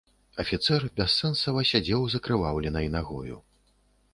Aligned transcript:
Афіцэр 0.43 0.85
бяссэнсава 0.99 1.65
сядзеў 1.73 2.01
з 2.15 2.23
акрываўленай 2.23 2.87
нагою. 2.99 3.37